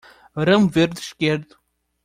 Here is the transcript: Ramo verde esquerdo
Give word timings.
Ramo 0.35 0.67
verde 0.67 0.99
esquerdo 0.99 1.57